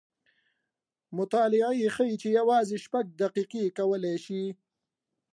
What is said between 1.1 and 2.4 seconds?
مطالعې ښیې چې